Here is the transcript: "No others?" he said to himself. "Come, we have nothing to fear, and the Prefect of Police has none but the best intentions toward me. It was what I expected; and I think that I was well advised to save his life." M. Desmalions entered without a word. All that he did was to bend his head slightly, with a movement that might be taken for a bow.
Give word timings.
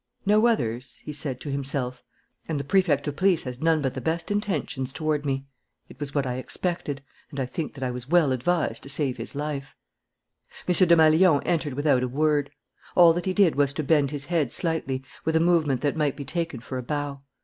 "No 0.25 0.47
others?" 0.47 0.99
he 1.05 1.13
said 1.13 1.39
to 1.41 1.51
himself. 1.51 2.03
"Come, 2.47 2.57
we 2.57 2.57
have 2.57 2.57
nothing 2.57 2.57
to 2.57 2.57
fear, 2.57 2.57
and 2.57 2.59
the 2.59 2.63
Prefect 2.63 3.07
of 3.07 3.15
Police 3.17 3.43
has 3.43 3.61
none 3.61 3.81
but 3.83 3.93
the 3.93 4.01
best 4.01 4.31
intentions 4.31 4.93
toward 4.93 5.27
me. 5.27 5.45
It 5.89 5.99
was 5.99 6.15
what 6.15 6.25
I 6.25 6.37
expected; 6.37 7.03
and 7.29 7.39
I 7.39 7.45
think 7.45 7.75
that 7.75 7.83
I 7.83 7.91
was 7.91 8.09
well 8.09 8.31
advised 8.31 8.81
to 8.81 8.89
save 8.89 9.17
his 9.17 9.35
life." 9.35 9.75
M. 10.67 10.73
Desmalions 10.73 11.43
entered 11.45 11.75
without 11.75 12.01
a 12.01 12.07
word. 12.07 12.49
All 12.95 13.13
that 13.13 13.27
he 13.27 13.33
did 13.35 13.53
was 13.53 13.73
to 13.73 13.83
bend 13.83 14.09
his 14.09 14.25
head 14.25 14.51
slightly, 14.51 15.03
with 15.23 15.35
a 15.35 15.39
movement 15.39 15.81
that 15.81 15.95
might 15.95 16.15
be 16.15 16.25
taken 16.25 16.61
for 16.61 16.79
a 16.79 16.83
bow. 16.83 17.21